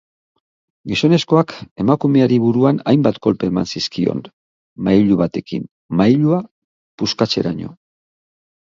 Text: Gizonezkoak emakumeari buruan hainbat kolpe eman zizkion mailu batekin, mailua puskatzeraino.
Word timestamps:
Gizonezkoak 0.93 1.53
emakumeari 1.83 2.39
buruan 2.47 2.81
hainbat 2.93 3.21
kolpe 3.27 3.51
eman 3.53 3.69
zizkion 3.75 4.25
mailu 4.89 5.21
batekin, 5.23 5.71
mailua 6.03 6.43
puskatzeraino. 6.99 7.75